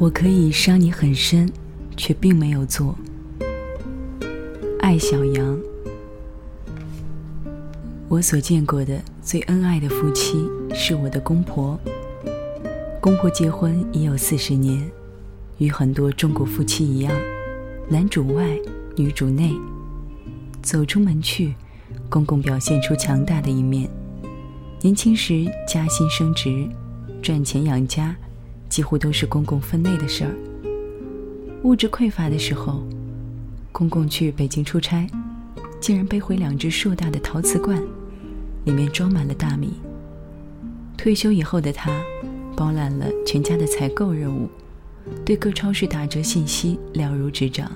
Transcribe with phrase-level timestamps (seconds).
[0.00, 1.46] 我可以伤你很深，
[1.94, 2.96] 却并没有做。
[4.78, 5.60] 爱小羊，
[8.08, 10.42] 我所见过的最恩爱的夫妻
[10.72, 11.78] 是我的公婆。
[12.98, 14.90] 公婆结婚已有四十年，
[15.58, 17.14] 与很多中国夫妻一样，
[17.86, 18.58] 男主外，
[18.96, 19.54] 女主内。
[20.62, 21.54] 走出门去，
[22.08, 23.86] 公公表现出强大的一面。
[24.80, 26.66] 年轻时加薪升职，
[27.20, 28.16] 赚钱养家。
[28.70, 30.34] 几乎都是公公分内的事儿。
[31.64, 32.82] 物质匮乏的时候，
[33.72, 35.06] 公公去北京出差，
[35.80, 37.82] 竟然背回两只硕大的陶瓷罐，
[38.64, 39.74] 里面装满了大米。
[40.96, 41.90] 退休以后的他，
[42.56, 44.48] 包揽了全家的采购任务，
[45.24, 47.70] 对各超市打折信息了如指掌，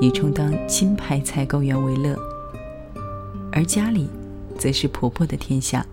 [0.00, 2.16] 以充当金牌采购员为乐。
[3.50, 4.08] 而家里，
[4.58, 5.84] 则是婆婆的天下。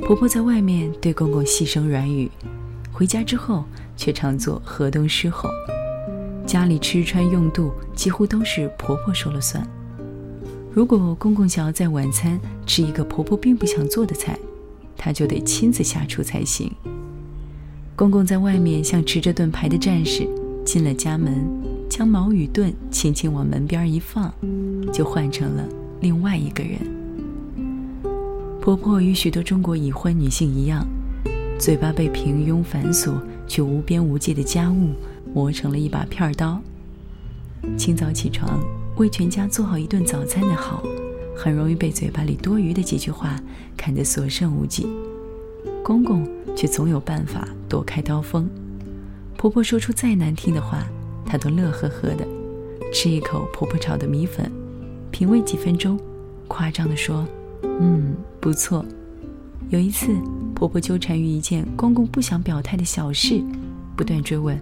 [0.00, 2.30] 婆婆在外面对公公细声软语。
[2.96, 3.62] 回家之后，
[3.94, 5.50] 却常做河东狮吼。
[6.46, 9.62] 家里吃穿用度几乎都是婆婆说了算。
[10.72, 14.38] 如果公公想要在晚餐吃一个婆婆并不想做的菜，
[14.96, 16.72] 他就得亲自下厨才行。
[17.94, 20.26] 公公在外面像持着盾牌的战士，
[20.64, 21.46] 进了家门，
[21.90, 24.32] 将矛与盾轻轻往门边一放，
[24.90, 25.68] 就换成了
[26.00, 26.80] 另外一个人。
[28.58, 30.86] 婆婆与许多中国已婚女性一样。
[31.58, 33.14] 嘴巴被平庸繁琐
[33.46, 34.90] 却无边无际的家务
[35.32, 36.60] 磨成了一把片刀。
[37.78, 38.60] 清早起床
[38.96, 40.82] 为全家做好一顿早餐的好，
[41.34, 43.40] 很容易被嘴巴里多余的几句话
[43.76, 44.86] 看得所剩无几。
[45.82, 48.48] 公公却总有办法躲开刀锋。
[49.36, 50.84] 婆婆说出再难听的话，
[51.24, 52.26] 他都乐呵呵的，
[52.92, 54.50] 吃一口婆婆炒的米粉，
[55.10, 55.98] 品味几分钟，
[56.48, 57.26] 夸张地说
[57.80, 58.84] ：“嗯，不错。”
[59.70, 60.12] 有一次。
[60.56, 63.42] 婆婆纠缠于一件公公不想表态的小事，
[63.94, 64.58] 不断追问：“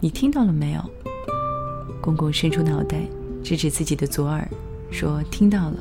[0.00, 0.82] 你听到了没有？”
[2.02, 2.98] 公公伸出脑袋，
[3.44, 4.46] 指指自己的左耳，
[4.90, 5.76] 说：“听到了。”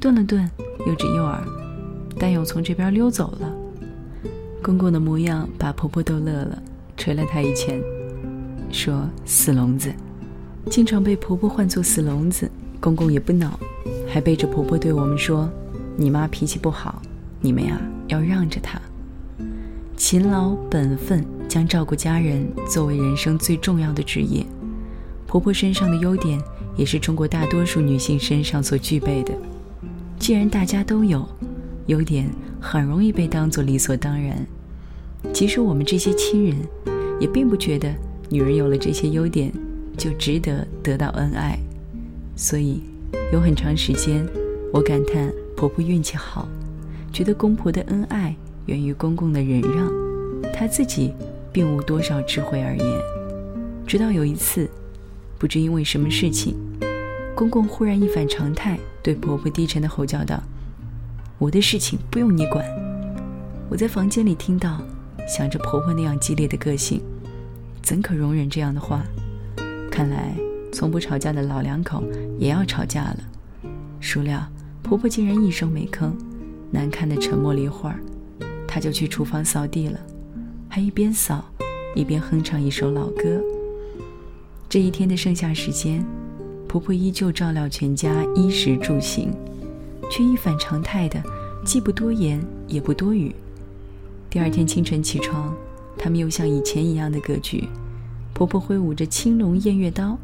[0.00, 0.50] 顿了顿，
[0.88, 1.40] 又指右耳，
[2.18, 3.54] 但又从这边溜走了。
[4.60, 6.60] 公公的模样把婆婆逗乐了，
[6.96, 7.80] 捶了她一拳，
[8.72, 9.94] 说：“死聋子！”
[10.68, 13.56] 经常被婆婆唤作死聋子，公公也不恼，
[14.08, 15.48] 还背着婆婆对我们说
[15.96, 17.00] ：“你妈脾气不好。”
[17.40, 17.78] 你们呀，
[18.08, 18.80] 要让着他。
[19.96, 24.44] 勤劳本分，将照顾家人作为人生最重要的职业。
[25.26, 26.40] 婆婆身上的优点，
[26.76, 29.32] 也是中国大多数女性身上所具备的。
[30.18, 31.26] 既然大家都有
[31.86, 32.28] 优点，
[32.60, 34.46] 很容易被当作理所当然。
[35.32, 36.56] 其实我们这些亲人，
[37.18, 37.92] 也并不觉得
[38.28, 39.52] 女人有了这些优点，
[39.96, 41.58] 就值得得到恩爱。
[42.36, 42.82] 所以，
[43.32, 44.26] 有很长时间，
[44.72, 46.48] 我感叹婆婆运气好。
[47.14, 48.34] 觉得公婆的恩爱
[48.66, 49.88] 源于公公的忍让，
[50.52, 51.14] 他自己
[51.52, 52.86] 并无多少智慧而言。
[53.86, 54.68] 直到有一次，
[55.38, 56.56] 不知因为什么事情，
[57.36, 60.42] 公公忽然一反常态，对婆婆低沉的吼叫道
[61.38, 62.66] ：“我的事情不用你管。”
[63.70, 64.82] 我在房间里听到，
[65.28, 67.00] 想着婆婆那样激烈的个性，
[67.80, 69.04] 怎可容忍这样的话？
[69.88, 70.34] 看来
[70.72, 72.02] 从不吵架的老两口
[72.40, 73.18] 也要吵架了。
[74.00, 74.44] 孰料
[74.82, 76.10] 婆婆竟然一声没吭。
[76.74, 78.00] 难堪的沉默了一会儿，
[78.66, 80.00] 他就去厨房扫地了，
[80.68, 81.44] 还一边扫，
[81.94, 83.40] 一边哼唱一首老歌。
[84.68, 86.04] 这一天的剩下时间，
[86.66, 89.32] 婆婆依旧照料全家衣食住行，
[90.10, 91.22] 却一反常态的，
[91.64, 93.32] 既不多言也不多语。
[94.28, 95.54] 第二天清晨起床，
[95.96, 97.68] 他们又像以前一样的格局。
[98.32, 100.18] 婆婆挥舞着青龙偃月刀，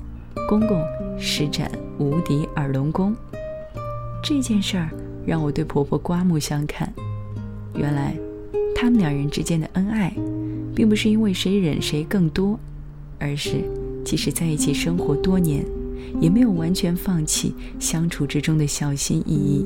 [0.49, 0.84] 公公
[1.16, 3.15] 施展无敌耳龙功。
[4.21, 4.91] 这件事儿。
[5.31, 6.93] 让我对婆婆刮目相看。
[7.77, 8.17] 原来，
[8.75, 10.13] 他们两人之间的恩爱，
[10.75, 12.59] 并不是因为谁忍谁更多，
[13.17, 13.63] 而是
[14.05, 15.65] 即使在一起生活多年，
[16.21, 19.65] 也没有完全放弃相处之中的小心翼翼。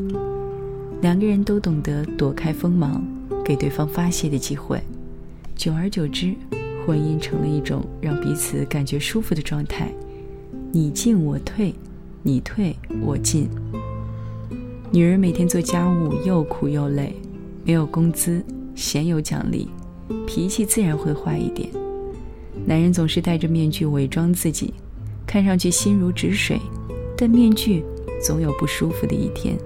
[1.00, 3.02] 两个人都懂得躲开锋芒，
[3.42, 4.78] 给对方发泄的机会。
[5.56, 6.34] 久而久之，
[6.84, 9.90] 婚姻成了一种让彼此感觉舒服的状态。
[10.72, 11.74] 你进我退，
[12.22, 13.48] 你退我进。
[14.94, 17.16] 女人每天做家务又苦又累，
[17.64, 18.40] 没有工资，
[18.76, 19.68] 鲜有奖励，
[20.24, 21.68] 脾气自然会坏一点。
[22.64, 24.72] 男人总是戴着面具伪装自己，
[25.26, 26.60] 看上去心如止水，
[27.18, 27.84] 但面具
[28.24, 29.58] 总有不舒服的一天。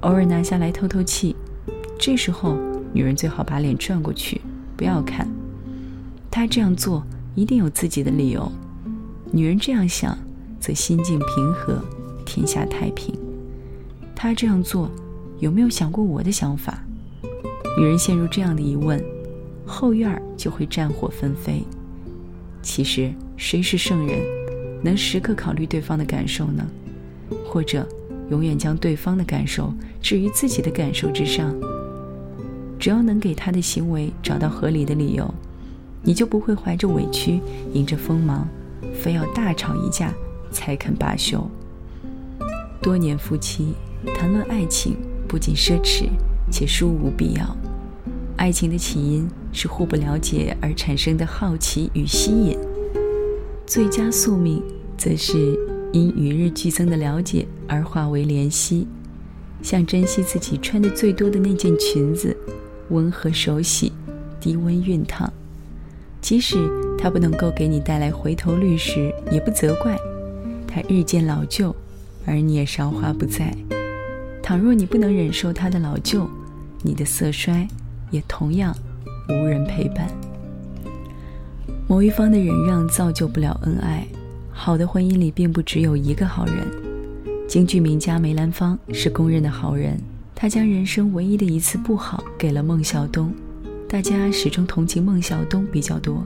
[0.00, 1.36] 偶尔拿下来透透气，
[1.96, 2.58] 这时候
[2.92, 4.40] 女人最好把脸转过去，
[4.76, 5.28] 不要看。
[6.28, 7.06] 她这样做
[7.36, 8.50] 一定有自己的理由。
[9.30, 10.18] 女人这样想，
[10.58, 11.80] 则心境平和，
[12.26, 13.14] 天下太平。
[14.22, 14.90] 他这样做，
[15.38, 16.84] 有没有想过我的想法？
[17.78, 19.02] 女人陷入这样的疑问，
[19.64, 21.64] 后院就会战火纷飞。
[22.60, 24.20] 其实谁是圣人，
[24.84, 26.62] 能时刻考虑对方的感受呢？
[27.46, 27.88] 或者
[28.28, 29.72] 永远将对方的感受
[30.02, 31.54] 置于自己的感受之上？
[32.78, 35.34] 只要能给他的行为找到合理的理由，
[36.02, 37.40] 你就不会怀着委屈，
[37.72, 38.46] 迎着锋芒，
[38.92, 40.12] 非要大吵一架
[40.50, 41.42] 才肯罢休。
[42.82, 43.74] 多年夫妻
[44.14, 44.96] 谈论爱情，
[45.28, 46.08] 不仅奢侈，
[46.50, 47.56] 且殊无必要。
[48.36, 52.58] 爱情的起因是互不了解而产生的好奇与吸引，
[53.66, 54.62] 最佳宿命
[54.96, 55.54] 则是
[55.92, 58.86] 因与日俱增的了解而化为怜惜，
[59.62, 62.34] 像珍惜自己穿的最多的那件裙子，
[62.88, 63.92] 温和手洗，
[64.40, 65.30] 低温熨烫，
[66.22, 66.56] 即使
[66.98, 69.94] 它不能够给你带来回头率时，也不责怪，
[70.66, 71.76] 它日渐老旧。
[72.26, 73.56] 而你也韶华不再。
[74.50, 76.28] 倘若你不能忍受他的老旧，
[76.82, 77.68] 你的色衰
[78.10, 78.76] 也同样
[79.28, 80.08] 无人陪伴。
[81.86, 84.04] 某一方的忍让造就不了恩爱。
[84.50, 86.66] 好的婚姻里并不只有一个好人。
[87.46, 89.96] 京剧名家梅兰芳是公认的好人，
[90.34, 93.32] 他将人生唯一的一次不好给了孟小冬。
[93.88, 96.24] 大家始终同情孟小冬比较多。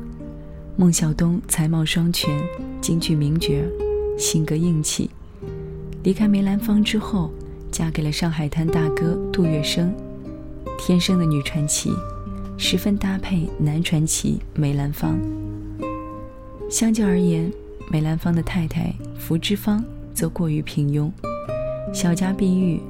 [0.77, 2.35] 孟小冬才貌双全，
[2.81, 3.63] 京剧名角，
[4.17, 5.11] 性格硬气。
[6.03, 7.31] 离开梅兰芳之后，
[7.75, 9.91] 嫁给了上海滩大哥杜月笙，
[10.79, 11.91] 天生的女传奇，
[12.57, 15.19] 十分搭配男传奇梅兰芳。
[16.71, 17.53] 相较而言，
[17.91, 19.85] 梅兰芳的太太福芝芳
[20.15, 21.11] 则过于平庸，
[21.93, 22.81] 小家碧玉，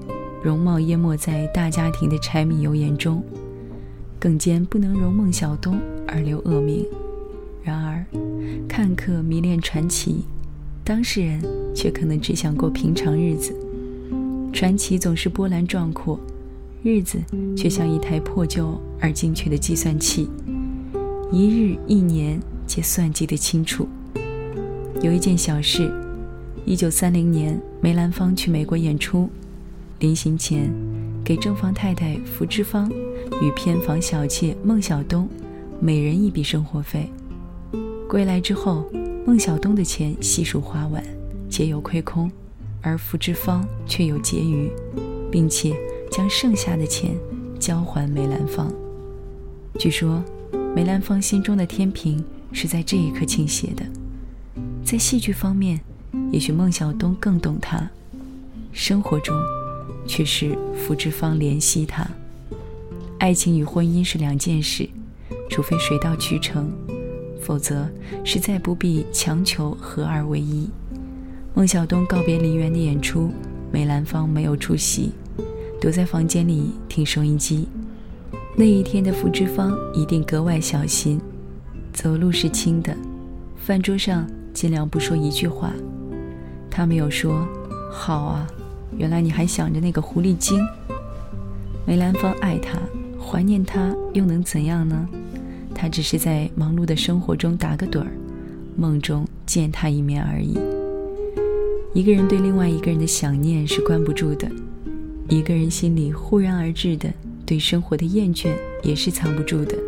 [0.43, 3.25] 容貌淹没在大家庭的柴米油盐中，
[4.21, 6.85] 更兼不能容孟小冬而留恶名。
[7.63, 8.05] 然而，
[8.69, 10.27] 看客迷恋传奇。
[10.85, 11.41] 当事人
[11.75, 13.57] 却可能只想过平常日子，
[14.55, 16.19] 传奇总是波澜壮阔，
[16.85, 17.19] 日子
[17.57, 20.31] 却像一台破旧而精确的计算器，
[21.33, 23.89] 一日一年皆算计得清楚。
[25.03, 25.93] 有一件小事：
[26.65, 29.29] 一九三零年，梅兰芳去美国演出，
[29.99, 30.73] 临行前
[31.25, 32.89] 给正房太太福芝芳
[33.43, 35.29] 与偏房小妾孟小冬
[35.81, 37.11] 每人一笔生活费。
[38.09, 38.89] 归来之后。
[39.27, 41.03] 孟小冬的钱悉数花完，
[41.49, 42.31] 皆有亏空，
[42.85, 44.71] 而福芝芳却有结余，
[45.33, 45.75] 并且
[46.11, 47.17] 将剩下的钱
[47.59, 48.71] 交还梅兰芳。
[49.79, 50.23] 据说，
[50.77, 52.23] 梅兰芳心中的天平
[52.53, 53.85] 是在这一刻倾斜的。
[54.85, 55.81] 在戏剧方面，
[56.31, 57.89] 也许孟小冬更懂他；
[58.71, 59.35] 生活中，
[60.07, 62.07] 却是福芝芳怜惜他。
[63.19, 64.87] 爱情与婚姻是两件事，
[65.49, 66.71] 除非水到渠成。
[67.41, 67.89] 否则，
[68.25, 70.69] 实在不必强求合二为一。
[71.57, 73.31] 孟小冬告别梨园的演出，
[73.71, 75.13] 梅兰芳没有出席，
[75.81, 77.69] 躲在房间里听收音机。
[78.57, 81.21] 那一天的福芝芳一定格外小心，
[81.93, 82.93] 走路是轻的，
[83.57, 85.73] 饭桌上尽量不说一句话。
[86.69, 87.47] 他没有说
[87.89, 88.45] ：“好啊，
[88.99, 90.59] 原来你还想着那个狐狸精。”
[91.87, 92.81] 梅兰芳爱他，
[93.17, 95.09] 怀念他，又能怎样呢？
[95.73, 98.09] 他只是在忙碌的生活中打个盹儿，
[98.77, 100.59] 梦中见他一面而已。
[101.95, 104.51] 一个人对另外一个人的想念是关不住的，
[105.29, 107.09] 一个人心里忽然而至的
[107.47, 108.49] 对生活的厌倦
[108.83, 109.79] 也是藏不住的。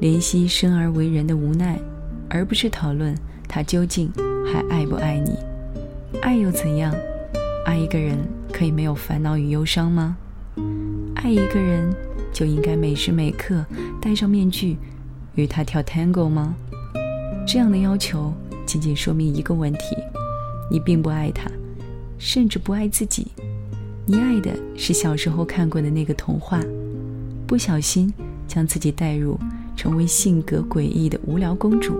[0.00, 1.76] 怜惜生而为人的无奈，
[2.28, 3.12] 而不是讨论
[3.48, 4.08] 他究竟
[4.46, 5.32] 还爱不爱你。
[6.22, 6.94] 爱又怎样？
[7.66, 8.16] 爱一个人
[8.52, 10.16] 可以没有烦恼与忧伤吗？
[11.16, 11.92] 爱一个人。
[12.30, 13.64] 就应该每时每刻
[14.00, 14.76] 戴上面具，
[15.34, 16.54] 与他跳 tango 吗？
[17.44, 18.32] 这样的要求
[18.64, 19.96] 仅仅说明一个问题：
[20.70, 21.50] 你并不爱他，
[22.18, 23.28] 甚至不爱自己。
[24.06, 26.60] 你爱的是小时候看过的那个童话，
[27.46, 28.12] 不小心
[28.46, 29.38] 将自己带入，
[29.76, 31.94] 成为性格诡异的无聊公主，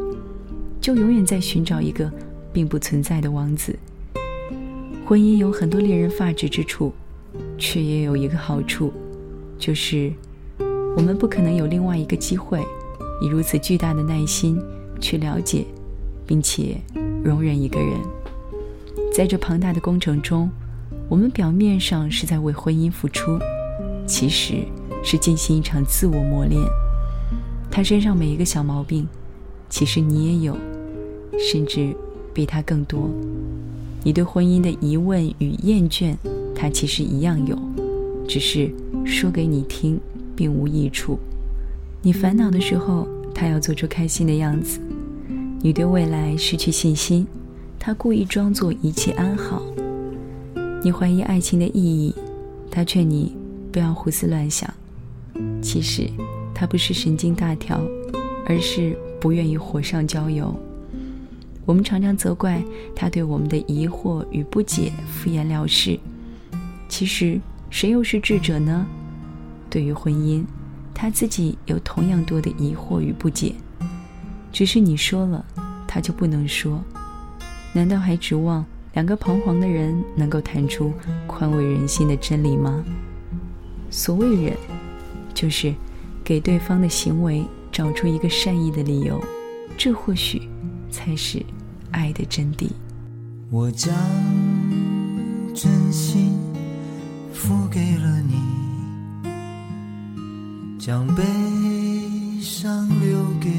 [0.81, 2.11] 就永远在寻找一个
[2.53, 3.79] 并不存在的王子。
[5.05, 6.93] 婚姻有很多令人发指之处，
[7.57, 8.93] 却也有一个好处。
[9.59, 10.13] 就是，
[10.97, 12.63] 我们不可能有另外一个机会，
[13.21, 14.61] 以如此巨大的耐心
[15.01, 15.65] 去了解，
[16.27, 16.81] 并且
[17.25, 17.99] 容忍一个人。
[19.13, 20.51] 在这庞大的工程中，
[21.09, 23.39] 我们表面上是在为婚姻付出，
[24.07, 24.65] 其实
[25.03, 26.63] 是进行一场自我磨练。
[27.71, 29.07] 他身上每一个小毛病，
[29.69, 30.57] 其实你也有，
[31.39, 31.95] 甚至
[32.33, 33.11] 比他更多。
[34.05, 36.15] 你对婚姻的疑问与厌倦，
[36.55, 37.59] 他其实一样有，
[38.27, 38.71] 只是。
[39.05, 39.99] 说给你听，
[40.37, 41.19] 并无益处。
[42.03, 44.81] 你烦恼的时候，他要做出开心的样子；
[45.63, 47.27] 你对未来失去信心，
[47.79, 49.63] 他故意装作一切安好；
[50.83, 52.15] 你怀疑爱情的意义，
[52.71, 53.35] 他劝你
[53.73, 54.73] 不要胡思乱想。
[55.63, 56.11] 其实，
[56.55, 57.81] 他不是神经大条，
[58.47, 60.55] 而是不愿意火上浇油。
[61.65, 62.63] 我们常常责怪
[62.97, 65.99] 他对我们的疑惑与不解敷衍了事。
[66.89, 68.87] 其实，谁又是智者呢？
[69.71, 70.45] 对于婚姻，
[70.93, 73.55] 他自己有同样多的疑惑与不解，
[74.53, 75.45] 只是你说了，
[75.87, 76.83] 他就不能说。
[77.73, 80.93] 难道还指望两个彷徨的人能够谈出
[81.27, 82.85] 宽慰人心的真理吗？
[83.91, 84.57] 所谓忍，
[85.33, 85.73] 就是
[86.25, 89.23] 给对方的行为找出一个善意的理由，
[89.77, 90.43] 这或许
[90.91, 91.45] 才是
[91.91, 92.69] 爱的真谛。
[93.51, 93.95] 我将
[95.55, 96.33] 真心
[97.33, 98.35] 付给了你，
[100.79, 101.23] 将悲
[102.43, 103.51] 伤留给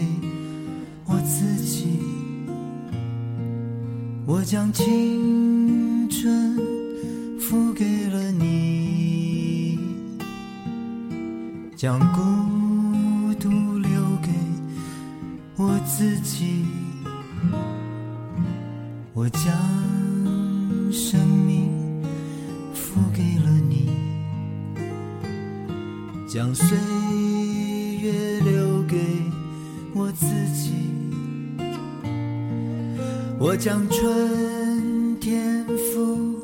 [1.05, 2.18] 我自己。
[4.31, 6.55] 我将青春
[7.39, 9.79] 付给了你，
[11.75, 13.89] 将孤独留
[14.21, 14.29] 给
[15.57, 16.63] 我自己。
[19.15, 19.51] 我将
[20.91, 21.71] 生命
[22.75, 23.89] 付给了你，
[26.31, 26.77] 将岁
[28.00, 28.95] 月留给
[29.95, 30.78] 我自己。
[33.41, 36.36] 我将春天付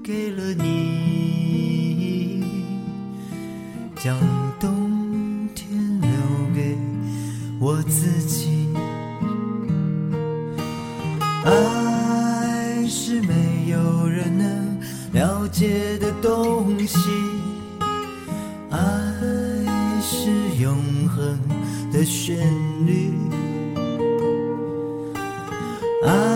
[0.00, 2.44] 给了你，
[3.96, 4.16] 将
[4.60, 5.68] 冬天
[6.00, 6.08] 留
[6.54, 6.78] 给
[7.58, 8.68] 我自己。
[11.44, 14.78] 爱是没有人能
[15.14, 17.10] 了解的东西，
[18.70, 18.78] 爱
[20.00, 20.30] 是
[20.62, 20.76] 永
[21.08, 21.36] 恒
[21.90, 22.36] 的旋
[22.86, 23.10] 律。
[26.04, 26.35] 爱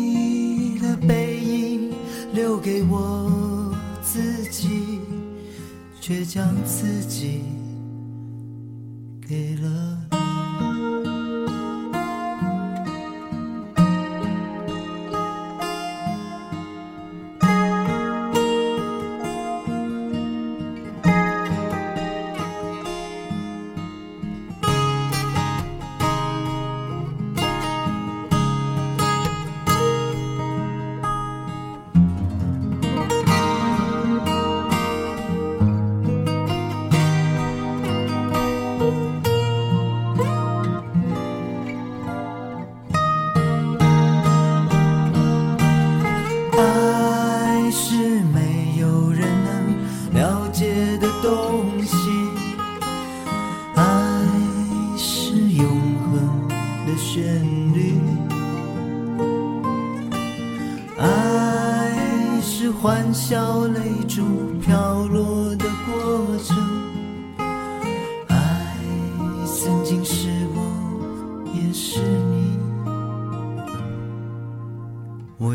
[6.11, 7.60] 却将自己